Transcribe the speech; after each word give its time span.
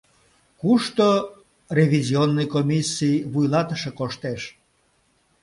Кушто 0.61 1.07
ревизионный 1.77 2.47
комиссий 2.55 3.23
вуйлатыше 3.31 3.91
коштеш? 3.99 4.41